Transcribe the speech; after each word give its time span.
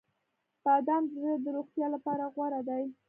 •بادام 0.63 1.03
د 1.09 1.11
زړه 1.21 1.33
د 1.45 1.47
روغتیا 1.57 1.87
لپاره 1.95 2.23
غوره 2.35 2.61
دي. 2.69 2.85